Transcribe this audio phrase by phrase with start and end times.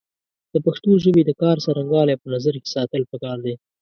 [0.53, 3.53] د پښتو ژبې د کار څرنګوالی په نظر کې ساتل پکار دی